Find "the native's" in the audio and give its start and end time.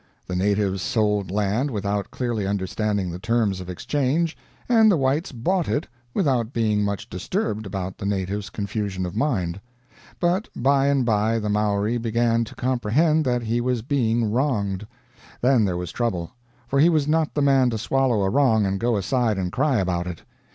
7.99-8.49